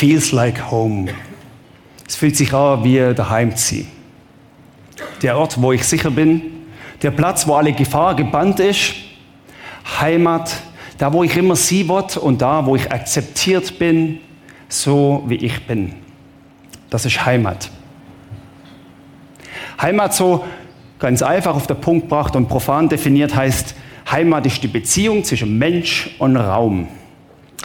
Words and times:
feels 0.00 0.32
like 0.32 0.70
home. 0.70 1.12
Es 2.08 2.16
fühlt 2.16 2.34
sich 2.34 2.54
an 2.54 2.82
wie 2.82 3.12
daheim 3.14 3.54
zu 3.54 3.74
sein. 3.74 3.86
Der 5.20 5.36
Ort, 5.36 5.60
wo 5.60 5.72
ich 5.72 5.84
sicher 5.84 6.10
bin, 6.10 6.40
der 7.02 7.10
Platz, 7.10 7.46
wo 7.46 7.54
alle 7.54 7.74
Gefahr 7.74 8.16
gebannt 8.16 8.60
ist, 8.60 8.94
Heimat, 10.00 10.56
da, 10.96 11.12
wo 11.12 11.22
ich 11.22 11.36
immer 11.36 11.54
sie 11.54 11.86
wird 11.86 12.16
und 12.16 12.40
da, 12.40 12.64
wo 12.64 12.76
ich 12.76 12.90
akzeptiert 12.90 13.78
bin, 13.78 14.20
so 14.70 15.22
wie 15.26 15.36
ich 15.36 15.66
bin. 15.66 15.92
Das 16.88 17.04
ist 17.04 17.26
Heimat. 17.26 17.70
Heimat 19.82 20.14
so 20.14 20.46
ganz 20.98 21.20
einfach 21.20 21.54
auf 21.54 21.66
den 21.66 21.78
Punkt 21.78 22.04
gebracht 22.04 22.34
und 22.36 22.48
profan 22.48 22.88
definiert 22.88 23.34
heißt, 23.34 23.74
Heimat 24.10 24.46
ist 24.46 24.62
die 24.62 24.68
Beziehung 24.68 25.24
zwischen 25.24 25.58
Mensch 25.58 26.16
und 26.18 26.36
Raum, 26.36 26.88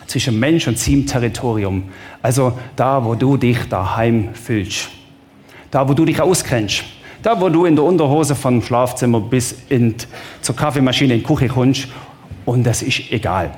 zwischen 0.08 0.40
Mensch 0.40 0.68
und 0.68 0.78
seinem 0.78 1.06
Territorium. 1.06 1.84
Also 2.22 2.58
da, 2.76 3.04
wo 3.04 3.16
du 3.16 3.38
dich 3.38 3.58
daheim 3.70 4.34
fühlst, 4.34 4.90
da, 5.72 5.88
wo 5.88 5.94
du 5.94 6.06
dich 6.06 6.22
auskennst, 6.22 6.84
da, 7.22 7.40
wo 7.40 7.50
du 7.50 7.66
in 7.66 7.76
der 7.76 7.84
Unterhose 7.84 8.36
vom 8.36 8.62
Schlafzimmer 8.62 9.20
bis 9.20 9.56
in, 9.70 9.96
zur 10.42 10.56
Kaffeemaschine 10.56 11.16
in 11.16 11.20
die 11.22 11.26
Küche 11.26 11.48
kommst 11.48 11.88
und 12.46 12.64
das 12.64 12.82
ist 12.82 13.12
egal. 13.12 13.52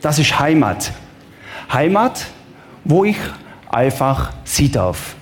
Das 0.00 0.18
ist 0.18 0.38
Heimat. 0.38 0.92
Heimat, 1.72 2.26
wo 2.84 3.04
ich 3.04 3.16
einfach 3.68 4.32
sie 4.44 4.70
darf. 4.70 5.16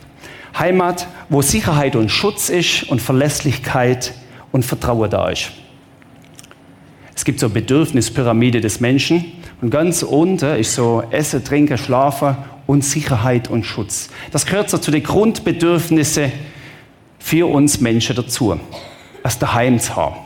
Heimat, 0.58 1.06
wo 1.28 1.42
Sicherheit 1.42 1.96
und 1.96 2.10
Schutz 2.10 2.48
ist 2.48 2.84
und 2.84 3.00
Verlässlichkeit 3.00 4.14
und 4.52 4.64
Vertrauen 4.64 5.08
da 5.10 5.28
ist. 5.28 5.52
Es 7.14 7.24
gibt 7.24 7.40
so 7.40 7.46
eine 7.46 7.54
Bedürfnispyramide 7.54 8.60
des 8.60 8.80
Menschen 8.80 9.32
und 9.60 9.70
ganz 9.70 10.02
unten 10.02 10.56
ist 10.56 10.74
so 10.74 11.02
Essen, 11.10 11.44
Trinken, 11.44 11.76
Schlafen 11.76 12.36
und 12.66 12.84
Sicherheit 12.84 13.48
und 13.50 13.64
Schutz. 13.64 14.08
Das 14.32 14.46
gehört 14.46 14.70
so 14.70 14.78
zu 14.78 14.90
den 14.90 15.02
Grundbedürfnissen 15.02 16.32
für 17.18 17.46
uns 17.46 17.80
Menschen 17.80 18.16
dazu, 18.16 18.58
als 19.22 19.38
daheim 19.38 19.78
zu 19.78 19.96
haben. 19.96 20.16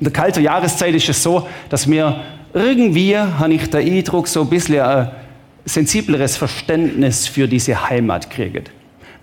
In 0.00 0.04
der 0.04 0.12
kalten 0.12 0.42
Jahreszeit 0.42 0.94
ist 0.94 1.08
es 1.08 1.22
so, 1.22 1.46
dass 1.68 1.88
wir 1.88 2.20
irgendwie, 2.52 3.16
habe 3.16 3.54
ich 3.54 3.68
den 3.68 3.86
Eindruck, 3.94 4.28
so 4.28 4.42
ein 4.42 4.48
bisschen 4.48 4.80
ein 4.80 5.10
sensibleres 5.64 6.36
Verständnis 6.36 7.26
für 7.26 7.48
diese 7.48 7.88
Heimat 7.88 8.30
kriegen. 8.30 8.64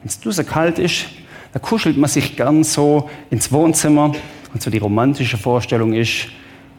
Wenn 0.01 0.07
es 0.07 0.19
so 0.21 0.43
kalt 0.43 0.79
ist, 0.79 1.05
da 1.53 1.59
kuschelt 1.59 1.97
man 1.97 2.09
sich 2.09 2.35
gern 2.35 2.63
so 2.63 3.09
ins 3.29 3.51
Wohnzimmer 3.51 4.13
und 4.53 4.61
so 4.61 4.69
die 4.69 4.77
romantische 4.77 5.37
Vorstellung 5.37 5.93
ist, 5.93 6.27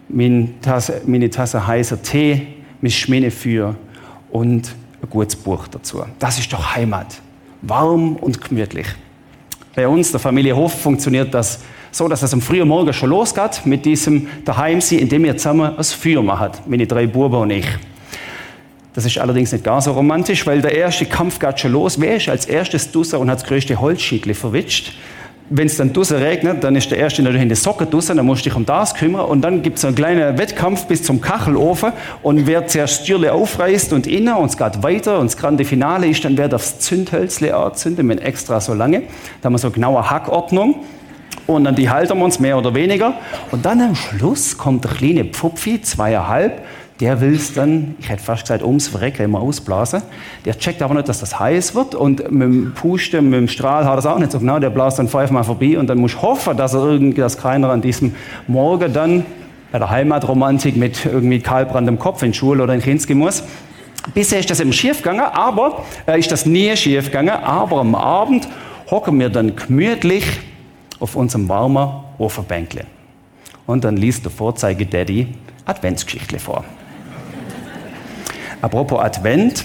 meine 0.08 0.48
Tasse, 0.60 1.02
meine 1.06 1.30
Tasse 1.30 1.66
heißer 1.66 2.02
Tee, 2.02 2.46
mit 2.80 2.92
Schminefeuer 2.92 3.76
und 4.30 4.74
ein 5.02 5.10
gutes 5.10 5.36
Buch 5.36 5.68
dazu. 5.68 6.02
Das 6.18 6.38
ist 6.38 6.52
doch 6.52 6.74
Heimat. 6.74 7.20
Warm 7.62 8.16
und 8.16 8.40
gemütlich. 8.40 8.86
Bei 9.74 9.86
uns, 9.88 10.10
der 10.10 10.20
Familie 10.20 10.54
Hof, 10.54 10.80
funktioniert 10.80 11.32
das 11.32 11.60
so, 11.90 12.08
dass 12.08 12.22
es 12.22 12.32
am 12.32 12.40
frühen 12.40 12.66
Morgen 12.66 12.92
schon 12.92 13.10
losgeht 13.10 13.64
mit 13.64 13.84
diesem 13.84 14.26
Daheimsein, 14.44 14.98
indem 14.98 15.24
wir 15.24 15.36
zusammen 15.36 15.76
ein 15.76 15.84
Feuer 15.84 16.22
machen, 16.22 16.50
meine 16.66 16.86
drei 16.86 17.06
Buben 17.06 17.36
und 17.36 17.50
ich. 17.50 17.66
Das 18.94 19.06
ist 19.06 19.16
allerdings 19.18 19.52
nicht 19.52 19.64
gar 19.64 19.80
so 19.80 19.92
romantisch, 19.92 20.46
weil 20.46 20.60
der 20.60 20.74
erste 20.74 21.06
Kampf 21.06 21.38
geht 21.38 21.60
schon 21.60 21.72
los. 21.72 21.98
Wer 21.98 22.16
ist 22.16 22.28
als 22.28 22.46
erstes 22.46 22.90
Dusser 22.90 23.20
und 23.20 23.30
hat 23.30 23.40
das 23.40 23.48
größte 23.48 23.80
Holzschiedle 23.80 24.34
verwitscht? 24.34 24.94
Wenn 25.50 25.66
es 25.66 25.76
dann 25.76 25.92
Dusser 25.92 26.20
regnet, 26.20 26.64
dann 26.64 26.76
ist 26.76 26.90
der 26.90 26.98
erste 26.98 27.22
natürlich 27.22 27.42
in 27.42 27.48
die 27.48 27.54
Socke 27.54 27.84
Dusser, 27.84 28.14
dann 28.14 28.24
musst 28.24 28.44
du 28.44 28.48
dich 28.48 28.56
um 28.56 28.64
das 28.64 28.94
kümmern. 28.94 29.26
Und 29.26 29.42
dann 29.42 29.62
gibt 29.62 29.78
es 29.78 29.84
einen 29.84 29.94
kleinen 29.94 30.38
Wettkampf 30.38 30.86
bis 30.86 31.02
zum 31.02 31.20
Kachelofen. 31.20 31.92
Und 32.22 32.46
wer 32.46 32.66
zuerst 32.66 33.02
Stürle 33.02 33.32
aufreißt 33.32 33.92
und 33.92 34.06
innen 34.06 34.34
und 34.34 34.46
es 34.46 34.56
geht 34.56 34.82
weiter 34.82 35.18
und 35.18 35.26
das 35.26 35.36
grande 35.36 35.64
Finale 35.64 36.06
ist, 36.06 36.24
dann 36.24 36.38
wird 36.38 36.54
aufs 36.54 36.78
Zündhölzle 36.78 37.54
anzünden 37.54 38.06
mit 38.06 38.20
extra 38.20 38.60
so 38.60 38.72
lange. 38.72 39.02
Da 39.40 39.46
haben 39.46 39.54
wir 39.54 39.58
so 39.58 39.70
genaue 39.70 40.08
Hackordnung. 40.08 40.76
Und 41.46 41.64
dann 41.64 41.74
die 41.74 41.90
halten 41.90 42.18
wir 42.18 42.24
uns 42.24 42.38
mehr 42.38 42.56
oder 42.56 42.74
weniger. 42.74 43.14
Und 43.50 43.66
dann 43.66 43.80
am 43.80 43.94
Schluss 43.94 44.56
kommt 44.56 44.84
der 44.84 44.92
kleine 44.92 45.24
Pfupfi, 45.24 45.82
zweieinhalb, 45.82 46.62
der 47.02 47.20
will 47.20 47.34
es 47.34 47.52
dann, 47.52 47.96
ich 47.98 48.08
hätte 48.08 48.22
fast 48.22 48.42
gesagt, 48.42 48.62
ums 48.62 48.86
Verrecken 48.86 49.24
immer 49.24 49.40
ausblasen. 49.40 50.02
Der 50.44 50.56
checkt 50.56 50.80
aber 50.82 50.94
nicht, 50.94 51.08
dass 51.08 51.18
das 51.18 51.38
heiß 51.38 51.74
wird 51.74 51.96
und 51.96 52.30
mit 52.30 52.42
dem 52.42 52.74
Pusten, 52.74 53.28
mit 53.28 53.40
dem 53.40 53.48
Strahl 53.48 53.84
hat 53.84 53.94
er 53.94 53.98
es 53.98 54.06
auch 54.06 54.20
nicht 54.20 54.30
so 54.30 54.38
genau. 54.38 54.60
Der 54.60 54.70
blast 54.70 55.00
dann 55.00 55.08
fünfmal 55.08 55.42
vorbei 55.42 55.76
und 55.76 55.88
dann 55.88 55.98
muss 55.98 56.12
ich 56.12 56.22
hoffen, 56.22 56.56
dass 56.56 56.74
er 56.74 56.84
irgendwie, 56.84 57.20
dass 57.20 57.36
keiner 57.36 57.70
an 57.70 57.82
diesem 57.82 58.14
Morgen 58.46 58.92
dann 58.92 59.26
bei 59.72 59.80
der 59.80 59.90
Heimatromantik 59.90 60.76
mit 60.76 61.04
irgendwie 61.04 61.40
kahlbrandem 61.40 61.98
Kopf 61.98 62.22
in 62.22 62.32
Schule 62.32 62.62
oder 62.62 62.72
in 62.72 62.80
Kinski 62.80 63.14
muss. 63.14 63.42
Bisher 64.14 64.38
ist 64.38 64.50
das 64.50 64.60
eben 64.60 64.72
schief 64.72 64.98
gegangen, 64.98 65.24
aber 65.32 65.82
äh, 66.06 66.20
ist 66.20 66.30
das 66.30 66.46
nie 66.46 66.76
schief 66.76 67.10
aber 67.12 67.80
am 67.80 67.96
Abend 67.96 68.46
hocken 68.88 69.18
wir 69.18 69.28
dann 69.28 69.56
gemütlich 69.56 70.24
auf 71.00 71.16
unserem 71.16 71.48
warmen 71.48 71.88
Ofenbänkle. 72.18 72.84
Und 73.66 73.82
dann 73.82 73.96
liest 73.96 74.24
der 74.24 74.30
Vorzeige-Daddy 74.30 75.26
Adventsgeschichte 75.64 76.38
vor. 76.38 76.64
Apropos 78.62 79.00
Advent, 79.00 79.64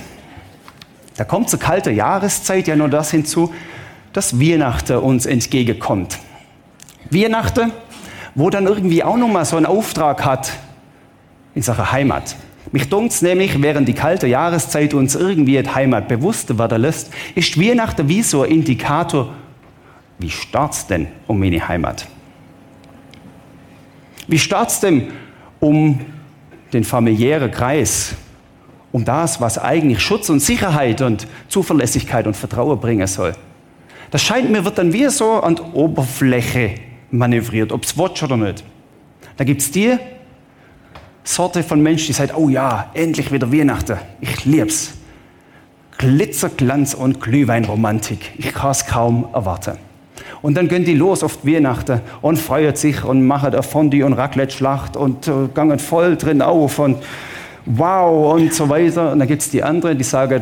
da 1.17 1.23
kommt 1.23 1.49
zur 1.49 1.59
kalten 1.59 1.95
Jahreszeit 1.95 2.67
ja 2.67 2.75
nur 2.75 2.89
das 2.89 3.11
hinzu, 3.11 3.53
dass 4.11 4.39
Weihnachten 4.39 4.97
uns 4.97 5.27
entgegenkommt. 5.27 6.17
Weihnachten, 7.11 7.71
wo 8.33 8.49
dann 8.49 8.65
irgendwie 8.65 9.03
auch 9.03 9.17
nochmal 9.17 9.45
so 9.45 9.55
einen 9.55 9.67
Auftrag 9.67 10.25
hat 10.25 10.51
in 11.53 11.61
Sachen 11.61 11.91
Heimat. 11.91 12.35
Mich 12.71 12.89
dunkt's 12.89 13.21
nämlich, 13.21 13.61
während 13.61 13.87
die 13.87 13.93
kalte 13.93 14.25
Jahreszeit 14.27 14.95
uns 14.95 15.15
irgendwie 15.15 15.61
die 15.61 15.69
Heimat 15.69 16.07
bewusster 16.07 16.57
werden 16.57 16.81
lässt, 16.81 17.11
ist 17.35 17.59
Weihnachten 17.59 18.09
wie 18.09 18.23
so 18.23 18.41
ein 18.41 18.51
Indikator, 18.51 19.33
wie 20.17 20.29
start's 20.31 20.87
denn 20.87 21.07
um 21.27 21.39
meine 21.39 21.65
Heimat? 21.67 22.07
Wie 24.27 24.39
start's 24.39 24.79
denn 24.79 25.11
um 25.59 26.01
den 26.73 26.83
familiären 26.83 27.51
Kreis, 27.51 28.15
um 28.91 29.03
das, 29.05 29.41
was 29.41 29.57
eigentlich 29.57 30.01
Schutz 30.01 30.29
und 30.29 30.39
Sicherheit 30.39 31.01
und 31.01 31.27
Zuverlässigkeit 31.49 32.27
und 32.27 32.35
Vertrauen 32.35 32.79
bringen 32.79 33.07
soll. 33.07 33.33
Das 34.11 34.21
scheint 34.21 34.49
mir, 34.49 34.63
wird 34.63 34.77
dann 34.77 34.93
wie 34.93 35.09
so 35.09 35.33
an 35.41 35.55
die 35.55 35.61
Oberfläche 35.61 36.75
manövriert, 37.11 37.71
ob 37.71 37.83
es 37.83 37.97
watch 37.97 38.23
oder 38.23 38.37
nicht. 38.37 38.63
Da 39.35 39.43
gibt 39.43 39.61
es 39.61 39.71
die 39.71 39.97
Sorte 41.23 41.61
von 41.61 41.81
Menschen, 41.81 42.07
die 42.07 42.13
sagen, 42.13 42.31
oh 42.35 42.49
ja, 42.49 42.89
endlich 42.93 43.31
wieder 43.31 43.51
Weihnachten. 43.51 43.97
Ich 44.21 44.45
lieb's. 44.45 44.93
Glitzerglanz 45.97 46.93
und 46.93 47.19
Glühweinromantik. 47.21 48.33
Ich 48.37 48.53
kann 48.53 48.71
es 48.71 48.85
kaum 48.85 49.27
erwarten. 49.33 49.77
Und 50.41 50.55
dann 50.55 50.67
gehen 50.67 50.85
die 50.85 50.93
los 50.93 51.23
auf 51.23 51.41
die 51.41 51.55
Weihnachten 51.55 52.01
und 52.21 52.37
freuen 52.37 52.75
sich 52.75 53.03
und 53.03 53.25
machen 53.25 53.53
eine 53.53 53.63
Fondue 53.63 54.05
und 54.05 54.13
Raclette-Schlacht 54.13 54.95
und 54.95 55.27
äh, 55.27 55.47
gehen 55.53 55.79
voll 55.79 56.15
drin 56.15 56.41
auf 56.41 56.79
und 56.79 56.97
wow 57.67 58.33
und 58.33 58.53
so 58.53 58.67
weiter. 58.69 59.11
Und 59.11 59.19
dann 59.19 59.27
gibt 59.27 59.41
es 59.41 59.49
die 59.49 59.61
anderen, 59.61 59.97
die 59.97 60.03
sagen, 60.03 60.41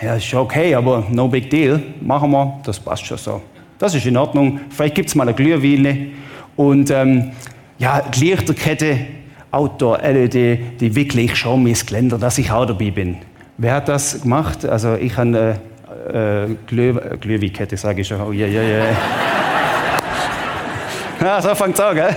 ja, 0.00 0.14
ist 0.14 0.32
okay, 0.32 0.74
aber 0.74 1.04
no 1.10 1.28
big 1.28 1.50
deal, 1.50 1.82
machen 2.00 2.30
wir, 2.30 2.60
das 2.64 2.78
passt 2.78 3.04
schon 3.04 3.18
so. 3.18 3.42
Das 3.78 3.94
ist 3.94 4.06
in 4.06 4.16
Ordnung. 4.16 4.60
Vielleicht 4.70 4.94
gibt 4.94 5.08
es 5.08 5.14
mal 5.14 5.24
eine 5.24 5.34
Glühweile 5.34 5.96
und 6.56 6.90
ähm, 6.90 7.32
ja, 7.78 8.02
die 8.02 8.26
Lichterkette, 8.26 8.98
Outdoor-LED, 9.50 10.80
die 10.80 10.94
wickle 10.94 11.22
ich 11.22 11.34
schon 11.34 11.64
mein 11.64 11.74
Geländer, 11.74 12.18
dass 12.18 12.38
ich 12.38 12.50
auch 12.50 12.66
dabei 12.66 12.90
bin. 12.90 13.16
Wer 13.56 13.74
hat 13.74 13.88
das 13.88 14.22
gemacht? 14.22 14.64
Also 14.64 14.94
ich 14.94 15.16
habe 15.16 15.58
äh, 16.08 16.44
äh, 16.44 16.56
Glüh, 16.66 16.94
Glühweinkette, 17.20 17.76
sage 17.76 18.02
ich 18.02 18.08
schon. 18.08 18.20
Oh, 18.20 18.32
yeah, 18.32 18.46
yeah, 18.46 18.62
yeah. 18.62 18.96
ja, 21.20 21.42
so 21.42 21.54
fängt 21.54 21.74
es 21.74 21.80
an, 21.80 21.94
gell? 21.94 22.16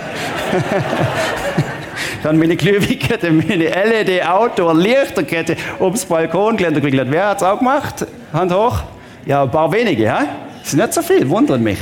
Dann 2.22 2.38
meine 2.38 2.56
Glühweinkette, 3.04 3.30
meine 3.30 3.68
LED-Outdoor-Lichterkette 3.68 5.56
ums 5.80 6.04
Balkongeländer 6.04 6.80
gewickelt. 6.80 7.08
Wer 7.10 7.28
hat 7.28 7.38
es 7.38 7.42
auch 7.42 7.58
gemacht? 7.58 8.06
Hand 8.32 8.52
hoch. 8.52 8.82
Ja, 9.26 9.42
ein 9.42 9.50
paar 9.50 9.70
wenige, 9.72 10.04
ja? 10.04 10.26
Das 10.60 10.68
ist 10.68 10.74
nicht 10.74 10.92
so 10.92 11.02
viel, 11.02 11.28
wundert 11.28 11.60
mich. 11.60 11.78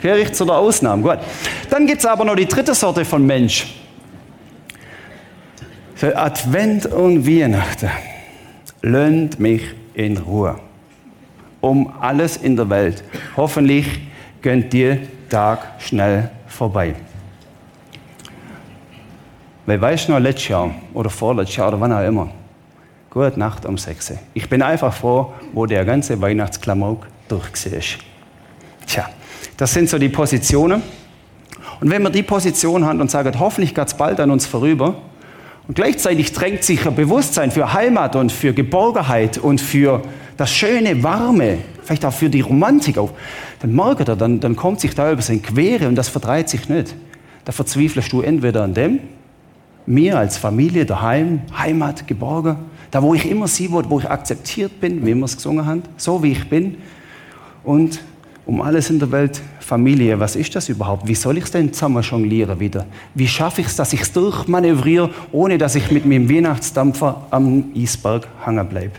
Gehöre 0.00 0.18
ich 0.18 0.32
zu 0.32 0.44
der 0.44 0.56
Ausnahme. 0.56 1.02
Gut. 1.02 1.18
Dann 1.70 1.86
gibt 1.86 2.00
es 2.00 2.06
aber 2.06 2.24
noch 2.24 2.36
die 2.36 2.46
dritte 2.46 2.74
Sorte 2.74 3.04
von 3.04 3.24
Mensch. 3.24 3.66
Für 5.94 6.16
Advent 6.16 6.86
und 6.86 7.26
Weihnachten. 7.26 7.90
Lönnt 8.82 9.40
mich 9.40 9.62
in 9.94 10.18
Ruhe. 10.18 10.56
Um 11.60 11.92
alles 12.00 12.36
in 12.36 12.56
der 12.56 12.68
Welt. 12.68 13.02
Hoffentlich 13.36 13.86
gönnt 14.42 14.72
dir 14.72 14.98
Tag 15.30 15.80
schnell 15.80 16.30
vorbei. 16.46 16.94
Weil 19.66 19.80
weißt 19.80 20.08
du 20.08 20.12
noch, 20.12 20.20
letztes 20.20 20.48
Jahr 20.48 20.70
oder 20.94 21.10
vorletztes 21.10 21.56
Jahr 21.56 21.68
oder 21.68 21.80
wann 21.80 21.92
auch 21.92 22.06
immer, 22.06 22.30
gute 23.10 23.38
Nacht 23.38 23.66
um 23.66 23.76
6 23.76 24.14
Ich 24.34 24.48
bin 24.48 24.62
einfach 24.62 24.94
froh, 24.94 25.32
wo 25.52 25.66
der 25.66 25.84
ganze 25.84 26.20
Weihnachtsklamauk 26.20 27.06
durchgesehen 27.28 27.76
ist. 27.76 27.98
Tja, 28.86 29.08
das 29.56 29.72
sind 29.72 29.88
so 29.88 29.98
die 29.98 30.08
Positionen. 30.08 30.82
Und 31.80 31.90
wenn 31.90 32.02
wir 32.02 32.10
die 32.10 32.22
Position 32.22 32.84
haben 32.84 33.00
und 33.00 33.10
sagen, 33.10 33.38
hoffentlich 33.38 33.74
geht 33.74 33.88
es 33.88 33.94
bald 33.94 34.20
an 34.20 34.30
uns 34.30 34.46
vorüber, 34.46 34.94
Und 35.68 35.74
gleichzeitig 35.74 36.32
drängt 36.32 36.62
sich 36.62 36.86
ein 36.86 36.94
Bewusstsein 36.94 37.50
für 37.50 37.72
Heimat 37.72 38.14
und 38.14 38.30
für 38.30 38.52
Geborgenheit 38.52 39.38
und 39.38 39.60
für 39.60 40.02
das 40.36 40.52
schöne, 40.52 41.02
warme, 41.02 41.58
vielleicht 41.82 42.04
auch 42.04 42.12
für 42.12 42.30
die 42.30 42.40
Romantik 42.40 42.98
auf. 42.98 43.10
Dann 43.60 43.74
merkt 43.74 44.08
er, 44.08 44.16
dann, 44.16 44.38
dann 44.38 44.54
kommt 44.54 44.80
sich 44.80 44.94
da 44.94 45.10
über 45.10 45.22
sein 45.22 45.42
Quere 45.42 45.88
und 45.88 45.96
das 45.96 46.08
verdreht 46.08 46.48
sich 46.48 46.68
nicht. 46.68 46.94
Da 47.44 47.52
verzweifelst 47.52 48.12
du 48.12 48.20
entweder 48.20 48.62
an 48.62 48.74
dem, 48.74 49.00
mir 49.86 50.18
als 50.18 50.36
Familie 50.36 50.84
daheim, 50.84 51.42
Heimat, 51.56 52.06
geborgen, 52.06 52.56
da 52.90 53.02
wo 53.02 53.14
ich 53.14 53.30
immer 53.30 53.48
sie 53.48 53.70
wo 53.70 53.98
ich 53.98 54.08
akzeptiert 54.08 54.80
bin, 54.80 55.04
wie 55.06 55.14
wir 55.14 55.24
es 55.24 55.36
gesungen 55.36 55.66
haben, 55.66 55.82
so 55.96 56.22
wie 56.22 56.32
ich 56.32 56.48
bin. 56.48 56.76
Und 57.64 58.00
um 58.46 58.60
alles 58.62 58.90
in 58.90 58.98
der 58.98 59.10
Welt, 59.10 59.42
Familie, 59.60 60.20
was 60.20 60.36
ist 60.36 60.54
das 60.54 60.68
überhaupt? 60.68 61.08
Wie 61.08 61.16
soll 61.16 61.38
ich 61.38 61.44
es 61.44 61.50
denn 61.50 61.72
zusammen 61.72 62.02
jonglieren 62.02 62.60
wieder? 62.60 62.86
Wie 63.14 63.26
schaffe 63.26 63.60
ich 63.60 63.66
es, 63.66 63.74
dass 63.74 63.92
ich 63.92 64.02
es 64.02 64.12
durchmanövriere, 64.12 65.10
ohne 65.32 65.58
dass 65.58 65.74
ich 65.74 65.90
mit 65.90 66.06
meinem 66.06 66.30
Weihnachtsdampfer 66.30 67.26
am 67.30 67.72
Eisberg 67.76 68.28
hängen 68.44 68.68
bleibe? 68.68 68.92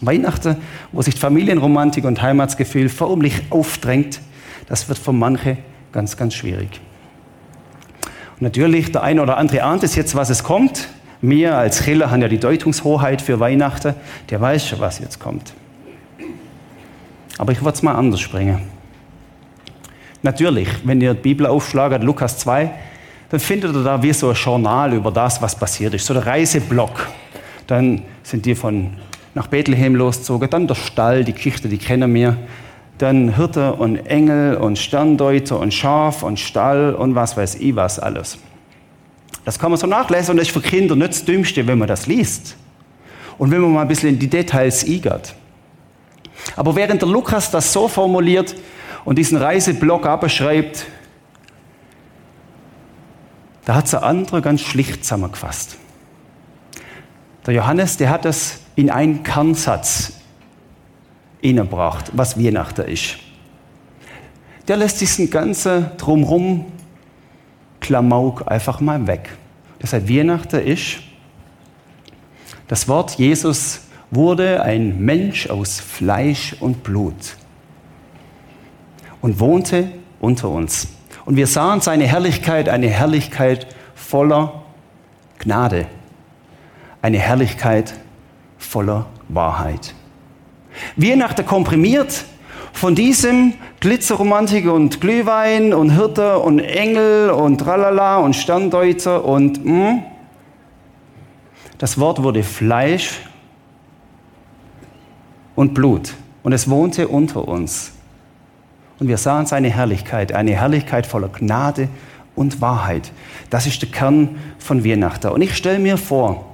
Weihnachten, 0.00 0.56
wo 0.90 1.02
sich 1.02 1.14
Familienromantik 1.14 2.04
und 2.04 2.20
Heimatsgefühl 2.20 2.88
förmlich 2.88 3.42
aufdrängt, 3.50 4.20
das 4.68 4.88
wird 4.88 4.98
für 4.98 5.12
manche 5.12 5.58
ganz, 5.92 6.16
ganz 6.16 6.34
schwierig. 6.34 6.80
Natürlich, 8.40 8.92
der 8.92 9.02
eine 9.02 9.22
oder 9.22 9.36
andere 9.36 9.62
ahnt 9.62 9.82
es 9.82 9.96
jetzt, 9.96 10.14
was 10.14 10.30
es 10.30 10.44
kommt. 10.44 10.88
Wir 11.20 11.56
als 11.56 11.82
Chiller 11.84 12.10
haben 12.10 12.22
ja 12.22 12.28
die 12.28 12.38
Deutungshoheit 12.38 13.20
für 13.20 13.40
Weihnachten. 13.40 13.94
Der 14.30 14.40
weiß 14.40 14.68
schon, 14.68 14.80
was 14.80 15.00
jetzt 15.00 15.18
kommt. 15.18 15.52
Aber 17.38 17.52
ich 17.52 17.60
würde 17.60 17.74
es 17.74 17.82
mal 17.82 17.94
anders 17.94 18.26
bringen. 18.28 18.60
Natürlich, 20.22 20.68
wenn 20.84 21.00
ihr 21.00 21.14
die 21.14 21.20
Bibel 21.20 21.46
aufschlagt, 21.46 22.02
Lukas 22.02 22.38
2, 22.38 22.70
dann 23.30 23.40
findet 23.40 23.74
ihr 23.74 23.84
da 23.84 24.02
wie 24.02 24.12
so 24.12 24.30
ein 24.30 24.34
Journal 24.34 24.92
über 24.92 25.10
das, 25.10 25.40
was 25.42 25.54
passiert 25.54 25.94
ist, 25.94 26.06
so 26.06 26.14
der 26.14 26.26
Reiseblock. 26.26 27.08
Dann 27.66 28.02
sind 28.22 28.46
die 28.46 28.54
von 28.54 28.92
nach 29.34 29.46
Bethlehem 29.46 29.94
losgezogen, 29.94 30.48
dann 30.50 30.66
der 30.66 30.74
Stall, 30.74 31.24
die 31.24 31.32
Geschichte, 31.32 31.68
die 31.68 31.78
kennen 31.78 32.12
wir. 32.14 32.36
Dann 32.98 33.36
Hirte 33.36 33.74
und 33.74 33.96
Engel 34.06 34.56
und 34.56 34.78
Sterndeuter 34.78 35.58
und 35.60 35.72
Schaf 35.72 36.22
und 36.22 36.38
Stall 36.38 36.94
und 36.94 37.14
was 37.14 37.36
weiß 37.36 37.56
ich 37.56 37.76
was 37.76 37.98
alles. 37.98 38.38
Das 39.44 39.58
kann 39.58 39.70
man 39.70 39.78
so 39.78 39.86
nachlesen 39.86 40.32
und 40.32 40.36
das 40.38 40.48
ist 40.48 40.52
für 40.52 40.60
Kinder 40.60 40.96
nicht 40.96 41.10
das 41.10 41.24
Dümmste, 41.24 41.66
wenn 41.66 41.78
man 41.78 41.88
das 41.88 42.06
liest. 42.06 42.56
Und 43.38 43.50
wenn 43.50 43.60
man 43.60 43.72
mal 43.72 43.82
ein 43.82 43.88
bisschen 43.88 44.10
in 44.10 44.18
die 44.18 44.28
Details 44.28 44.84
igert. 44.84 45.34
Aber 46.56 46.74
während 46.76 47.02
der 47.02 47.08
Lukas 47.08 47.50
das 47.50 47.72
so 47.72 47.88
formuliert 47.88 48.54
und 49.04 49.16
diesen 49.16 49.38
Reiseblock 49.38 50.06
abschreibt, 50.06 50.86
da 53.64 53.76
hat 53.76 53.84
es 53.84 53.92
der 53.92 54.02
andere 54.02 54.42
ganz 54.42 54.60
schlicht 54.62 55.04
zusammengefasst. 55.04 55.76
Der 57.46 57.54
Johannes, 57.54 57.96
der 57.96 58.10
hat 58.10 58.24
das 58.24 58.60
in 58.76 58.90
einen 58.90 59.22
Kernsatz 59.22 60.17
innebracht, 61.40 62.10
was 62.14 62.38
Weihnachten 62.38 62.86
ist. 62.88 63.18
Der 64.66 64.76
lässt 64.76 65.00
diesen 65.00 65.30
ganzen 65.30 65.96
Drumrum 65.96 66.66
Klamauk 67.80 68.50
einfach 68.50 68.80
mal 68.80 69.06
weg. 69.06 69.30
Das 69.78 69.92
heißt, 69.92 70.08
Weihnachten 70.08 70.60
ist, 70.60 70.98
das 72.66 72.86
Wort 72.88 73.12
Jesus 73.18 73.80
wurde 74.10 74.62
ein 74.62 74.98
Mensch 74.98 75.48
aus 75.48 75.80
Fleisch 75.80 76.56
und 76.60 76.82
Blut 76.82 77.36
und 79.20 79.40
wohnte 79.40 79.90
unter 80.20 80.48
uns. 80.48 80.88
Und 81.24 81.36
wir 81.36 81.46
sahen 81.46 81.80
seine 81.80 82.06
Herrlichkeit, 82.06 82.68
eine 82.68 82.88
Herrlichkeit 82.88 83.66
voller 83.94 84.62
Gnade, 85.38 85.86
eine 87.02 87.18
Herrlichkeit 87.18 87.94
voller 88.58 89.06
Wahrheit. 89.28 89.94
Weihnachten 90.96 91.44
komprimiert 91.46 92.24
von 92.72 92.94
diesem 92.94 93.54
Glitzerromantik 93.80 94.70
und 94.70 95.00
Glühwein 95.00 95.72
und 95.74 95.90
Hirte 95.90 96.38
und 96.38 96.60
Engel 96.60 97.30
und 97.30 97.58
Tralala 97.58 98.18
und 98.18 98.34
Sterndeuter 98.34 99.24
und 99.24 99.64
mh, 99.64 99.88
hm, 99.88 100.02
das 101.78 101.98
Wort 101.98 102.22
wurde 102.22 102.42
Fleisch 102.42 103.20
und 105.54 105.74
Blut. 105.74 106.14
Und 106.42 106.52
es 106.52 106.68
wohnte 106.68 107.08
unter 107.08 107.46
uns. 107.46 107.92
Und 108.98 109.08
wir 109.08 109.16
sahen 109.16 109.46
seine 109.46 109.70
Herrlichkeit, 109.70 110.32
eine 110.32 110.52
Herrlichkeit 110.52 111.06
voller 111.06 111.28
Gnade 111.28 111.88
und 112.34 112.60
Wahrheit. 112.60 113.12
Das 113.50 113.66
ist 113.66 113.82
der 113.82 113.90
Kern 113.90 114.38
von 114.58 114.84
Weihnachten. 114.84 115.28
Und 115.28 115.42
ich 115.42 115.56
stelle 115.56 115.78
mir 115.78 115.96
vor, 115.96 116.46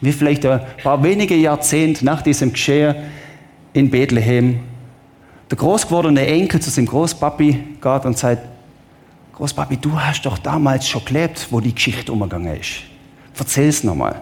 wie 0.00 0.12
vielleicht 0.12 0.44
ein 0.44 0.60
paar 0.82 1.02
wenige 1.02 1.34
Jahrzehnte 1.34 2.04
nach 2.04 2.22
diesem 2.22 2.52
Geschehen 2.52 2.94
in 3.72 3.90
Bethlehem, 3.90 4.60
der 5.50 5.58
großgewordene 5.58 6.26
Enkel 6.26 6.60
zu 6.60 6.70
seinem 6.70 6.86
Großpapi 6.86 7.52
geht 7.80 8.04
und 8.04 8.18
sagt, 8.18 8.42
Großpapi, 9.34 9.76
du 9.76 9.98
hast 9.98 10.22
doch 10.22 10.36
damals 10.38 10.88
schon 10.88 11.04
gelebt, 11.04 11.46
wo 11.50 11.60
die 11.60 11.72
Geschichte 11.72 12.12
umgegangen 12.12 12.56
ist. 12.56 12.80
Erzähl's 13.38 13.84
nochmal. 13.84 14.20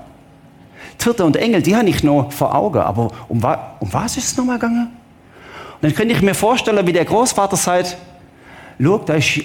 Hirte 1.03 1.25
und 1.25 1.37
Engel, 1.37 1.63
die 1.63 1.77
habe 1.77 1.89
ich 1.89 2.03
noch 2.03 2.33
vor 2.33 2.53
Augen. 2.53 2.81
Aber 2.81 3.13
um, 3.29 3.43
um 3.81 3.93
was 3.93 4.17
ist 4.17 4.27
es 4.27 4.37
nochmal 4.37 4.59
gegangen? 4.59 4.89
Und 5.75 5.85
dann 5.85 5.95
könnte 5.95 6.15
ich 6.15 6.21
mir 6.21 6.35
vorstellen, 6.35 6.85
wie 6.85 6.93
der 6.93 7.05
Großvater 7.05 7.57
sagt, 7.57 7.97
schau, 8.83 8.99
da 8.99 9.15
ist 9.15 9.41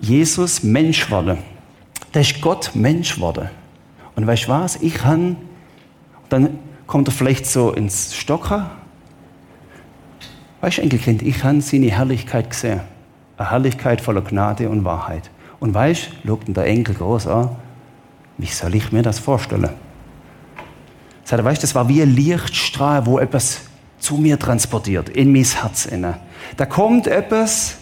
Jesus 0.00 0.62
Mensch 0.62 1.04
geworden. 1.04 1.38
Da 2.12 2.20
ist 2.20 2.40
Gott 2.40 2.70
Mensch 2.74 3.16
geworden. 3.16 3.50
Und 4.14 4.26
weißt 4.26 4.44
du 4.44 4.48
was? 4.48 4.76
Ich 4.76 5.04
habe, 5.04 5.36
dann 6.30 6.58
kommt 6.86 7.08
er 7.08 7.12
vielleicht 7.12 7.44
so 7.46 7.72
ins 7.72 8.14
Stocker. 8.14 8.70
Weißt 10.60 10.78
du, 10.78 10.82
Enkelkind, 10.82 11.22
ich 11.22 11.44
habe 11.44 11.60
seine 11.60 11.90
Herrlichkeit 11.90 12.50
gesehen. 12.50 12.80
Eine 13.36 13.50
Herrlichkeit 13.50 14.00
voller 14.00 14.22
Gnade 14.22 14.68
und 14.68 14.84
Wahrheit. 14.84 15.30
Und 15.60 15.74
weißt 15.74 16.08
du, 16.24 16.28
schaut 16.28 16.56
der 16.56 16.66
Enkel 16.66 16.94
groß 16.94 17.26
an, 17.26 17.50
wie 18.38 18.46
soll 18.46 18.74
ich 18.74 18.92
mir 18.92 19.02
das 19.02 19.18
vorstellen? 19.18 19.70
Sagt 21.24 21.40
er, 21.40 21.44
weißt, 21.44 21.62
das 21.62 21.74
war 21.74 21.88
wie 21.88 22.02
ein 22.02 22.14
Lichtstrahl, 22.14 23.06
wo 23.06 23.18
etwas 23.18 23.62
zu 23.98 24.16
mir 24.16 24.38
transportiert, 24.38 25.08
in 25.08 25.32
mein 25.32 25.44
Herz 25.44 25.86
inne. 25.86 26.18
Da 26.56 26.66
kommt 26.66 27.06
etwas, 27.06 27.78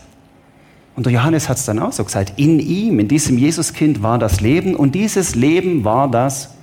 und 0.96 1.06
der 1.06 1.12
Johannes 1.12 1.48
hat 1.48 1.58
es 1.58 1.64
dann 1.64 1.78
auch 1.78 1.92
so 1.92 2.04
gesagt, 2.04 2.34
in 2.36 2.60
ihm, 2.60 3.00
in 3.00 3.08
diesem 3.08 3.36
Jesuskind 3.36 4.02
war 4.02 4.18
das 4.18 4.40
Leben 4.40 4.76
und 4.76 4.94
dieses 4.94 5.34
Leben 5.34 5.84
war 5.84 6.10
das 6.10 6.54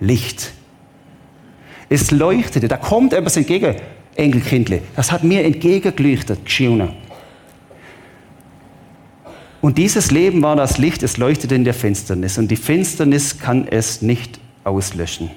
Licht. 0.00 0.52
Es 1.88 2.10
leuchtete, 2.10 2.66
da 2.66 2.78
kommt 2.78 3.12
etwas 3.12 3.36
entgegen, 3.36 3.76
Enkelkindle. 4.16 4.82
Das 4.96 5.10
hat 5.12 5.24
mir 5.24 5.44
entgegengeleuchtet, 5.44 6.44
geschienen. 6.44 6.90
Und 9.60 9.78
dieses 9.78 10.10
Leben 10.10 10.42
war 10.42 10.56
das 10.56 10.78
Licht, 10.78 11.02
es 11.02 11.16
leuchtete 11.16 11.54
in 11.54 11.64
der 11.64 11.74
Finsternis 11.74 12.36
und 12.36 12.50
die 12.50 12.56
Finsternis 12.56 13.38
kann 13.38 13.66
es 13.68 14.02
nicht 14.02 14.38
auslöschen 14.62 15.30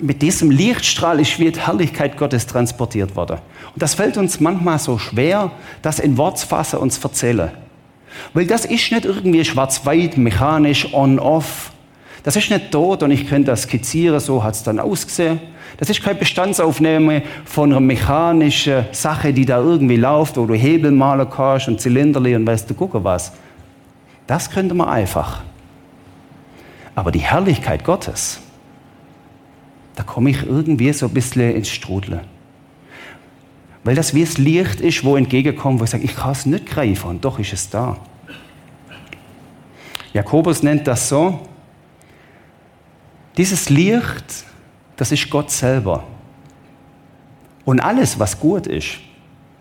mit 0.00 0.22
diesem 0.22 0.50
Lichtstrahl 0.50 1.20
ist 1.20 1.38
wie 1.38 1.50
die 1.50 1.60
Herrlichkeit 1.60 2.16
Gottes 2.16 2.46
transportiert 2.46 3.16
worden. 3.16 3.38
Und 3.72 3.82
das 3.82 3.94
fällt 3.94 4.16
uns 4.16 4.40
manchmal 4.40 4.78
so 4.78 4.98
schwer, 4.98 5.52
das 5.82 5.98
in 5.98 6.16
Wortfassen 6.18 6.78
uns 6.78 6.98
erzählen. 6.98 7.50
Weil 8.34 8.46
das 8.46 8.64
ist 8.64 8.92
nicht 8.92 9.04
irgendwie 9.04 9.44
schwarz-weiß, 9.44 10.16
mechanisch, 10.16 10.92
on-off. 10.92 11.72
Das 12.26 12.34
ist 12.34 12.50
nicht 12.50 12.72
tot 12.72 13.04
und 13.04 13.12
ich 13.12 13.28
könnte 13.28 13.52
das 13.52 13.62
skizzieren, 13.62 14.18
so 14.18 14.42
hat 14.42 14.54
es 14.54 14.64
dann 14.64 14.80
ausgesehen. 14.80 15.38
Das 15.76 15.90
ist 15.90 16.02
keine 16.02 16.18
Bestandsaufnahme 16.18 17.22
von 17.44 17.70
einer 17.70 17.80
mechanischen 17.80 18.84
Sache, 18.90 19.32
die 19.32 19.44
da 19.44 19.60
irgendwie 19.60 19.94
läuft, 19.94 20.36
wo 20.36 20.44
du 20.44 20.54
Hebel 20.54 20.90
malen 20.90 21.30
kannst 21.30 21.68
und 21.68 21.80
Zylinderli 21.80 22.34
und 22.34 22.44
weißt 22.44 22.68
du, 22.68 22.74
gucken 22.74 23.04
was. 23.04 23.30
Das 24.26 24.50
könnte 24.50 24.74
man 24.74 24.88
einfach. 24.88 25.44
Aber 26.96 27.12
die 27.12 27.20
Herrlichkeit 27.20 27.84
Gottes, 27.84 28.40
da 29.94 30.02
komme 30.02 30.30
ich 30.30 30.44
irgendwie 30.44 30.92
so 30.92 31.06
ein 31.06 31.14
bisschen 31.14 31.54
ins 31.54 31.68
Strudeln. 31.68 32.22
Weil 33.84 33.94
das 33.94 34.14
wie 34.14 34.22
es 34.22 34.36
Licht 34.36 34.80
ist, 34.80 35.04
wo 35.04 35.14
entgegenkommt, 35.14 35.78
wo 35.78 35.84
ich 35.84 35.90
sage, 35.90 36.02
ich 36.02 36.16
kann 36.16 36.32
es 36.32 36.44
nicht 36.44 36.66
greifen 36.66 37.08
und 37.08 37.24
doch 37.24 37.38
ist 37.38 37.52
es 37.52 37.70
da. 37.70 37.98
Jakobus 40.12 40.64
nennt 40.64 40.88
das 40.88 41.08
so, 41.08 41.38
dieses 43.36 43.68
Licht, 43.68 44.44
das 44.96 45.12
ist 45.12 45.28
Gott 45.30 45.50
selber. 45.50 46.04
Und 47.64 47.80
alles, 47.80 48.18
was 48.18 48.38
gut 48.38 48.66
ist, 48.66 48.98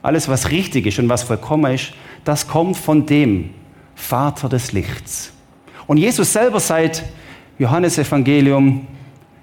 alles, 0.02 0.28
was 0.28 0.52
richtig 0.52 0.86
ist 0.86 1.00
und 1.00 1.10
was 1.10 1.24
vollkommen 1.24 1.74
ist, 1.74 1.94
das 2.24 2.48
kommt 2.48 2.78
von 2.78 3.06
dem 3.06 3.50
Vater 3.96 4.50
des 4.50 4.72
Lichts. 4.72 5.34
Und 5.88 5.98
Jesus 5.98 6.32
selber 6.32 6.60
sagt, 6.60 7.04
Johannes 7.58 7.98
Evangelium, 7.98 8.88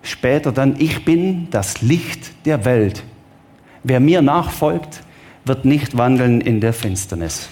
später 0.03 0.53
dann, 0.53 0.77
ich 0.79 1.05
bin 1.05 1.49
das 1.51 1.83
Licht 1.83 2.33
der 2.45 2.65
Welt. 2.65 3.03
Wer 3.83 4.01
mir 4.01 4.23
nachfolgt, 4.23 5.03
wird 5.45 5.65
nicht 5.65 5.97
wandeln 5.97 6.41
in 6.41 6.61
der 6.61 6.73
Finsternis. 6.73 7.49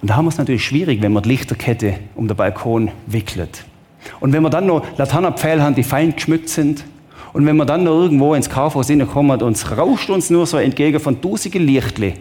Und 0.00 0.08
da 0.08 0.16
haben 0.16 0.24
wir 0.24 0.30
es 0.30 0.38
natürlich 0.38 0.64
schwierig, 0.64 1.02
wenn 1.02 1.12
man 1.12 1.22
die 1.22 1.28
Lichterkette 1.28 1.98
um 2.14 2.26
den 2.26 2.36
Balkon 2.36 2.90
wickelt. 3.06 3.64
Und 4.20 4.32
wenn 4.32 4.42
wir 4.42 4.50
dann 4.50 4.66
noch 4.66 4.84
Laternenpfähle 4.98 5.62
haben, 5.62 5.74
die 5.74 5.82
fein 5.82 6.14
geschmückt 6.14 6.48
sind, 6.48 6.84
und 7.32 7.46
wenn 7.46 7.56
wir 7.56 7.64
dann 7.64 7.84
noch 7.84 7.92
irgendwo 7.92 8.34
ins 8.34 8.50
Kaufhaus 8.50 8.88
hineinkommen 8.88 9.40
und 9.40 9.56
es 9.56 9.76
rauscht 9.76 10.10
uns 10.10 10.30
nur 10.30 10.46
so 10.46 10.58
entgegen 10.58 10.98
von 10.98 11.20
dusige 11.20 11.58
Lichtli, 11.58 12.14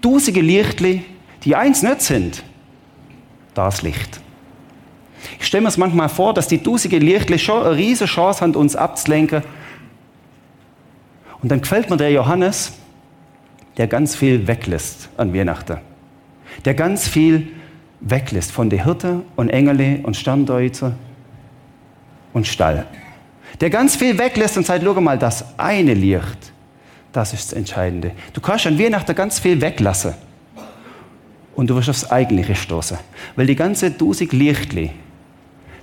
dusige 0.00 0.40
Lichtli, 0.40 1.02
die 1.44 1.56
eins 1.56 1.82
nicht 1.82 2.02
sind, 2.02 2.42
das 3.54 3.82
Licht. 3.82 4.20
Ich 5.38 5.46
stelle 5.46 5.62
mir 5.62 5.68
es 5.68 5.76
manchmal 5.76 6.08
vor, 6.08 6.34
dass 6.34 6.48
die 6.48 6.62
dusige 6.62 6.98
Lichtli 6.98 7.38
schon 7.38 7.64
eine 7.64 7.76
riesige 7.76 8.08
Chance 8.08 8.42
haben, 8.42 8.54
uns 8.54 8.76
abzulenken. 8.76 9.42
Und 11.42 11.50
dann 11.50 11.60
gefällt 11.60 11.90
mir 11.90 11.96
der 11.96 12.10
Johannes, 12.10 12.72
der 13.76 13.86
ganz 13.86 14.14
viel 14.14 14.46
weglässt 14.46 15.08
an 15.16 15.34
Weihnachten. 15.34 15.78
Der 16.64 16.74
ganz 16.74 17.08
viel 17.08 17.48
weglässt 18.00 18.52
von 18.52 18.70
der 18.70 18.84
Hirte 18.84 19.22
und 19.36 19.50
Engele 19.50 20.00
und 20.02 20.16
Sterndeuter 20.16 20.92
und 22.32 22.46
Stall. 22.46 22.86
Der 23.60 23.70
ganz 23.70 23.96
viel 23.96 24.18
weglässt 24.18 24.56
und 24.56 24.66
sagt, 24.66 24.82
schau 24.84 25.00
mal, 25.00 25.18
das 25.18 25.58
eine 25.58 25.94
Licht, 25.94 26.52
das 27.12 27.32
ist 27.32 27.50
das 27.50 27.52
Entscheidende. 27.52 28.12
Du 28.32 28.40
kannst 28.40 28.66
an 28.66 28.78
Weihnachten 28.78 29.14
ganz 29.14 29.38
viel 29.38 29.60
weglassen 29.60 30.14
und 31.56 31.68
du 31.68 31.76
wirst 31.76 31.90
aufs 31.90 32.10
Eigentliche 32.10 32.54
stoßen. 32.54 32.96
Weil 33.36 33.46
die 33.46 33.56
ganze 33.56 33.90
Dusig 33.90 34.32
Lichtli, 34.32 34.92